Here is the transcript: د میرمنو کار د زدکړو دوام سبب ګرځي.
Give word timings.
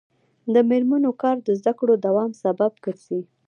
د 0.53 0.55
میرمنو 0.69 1.11
کار 1.21 1.37
د 1.47 1.49
زدکړو 1.59 1.93
دوام 2.05 2.31
سبب 2.43 2.71
ګرځي. 2.85 3.21